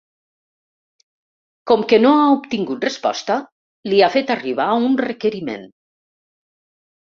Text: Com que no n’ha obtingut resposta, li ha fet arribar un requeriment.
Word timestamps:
Com 1.71 1.83
que 1.91 1.99
no 2.07 2.15
n’ha 2.15 2.31
obtingut 2.39 2.89
resposta, 2.89 3.37
li 3.93 4.03
ha 4.03 4.11
fet 4.17 4.35
arribar 4.39 4.69
un 4.91 4.99
requeriment. 5.07 5.73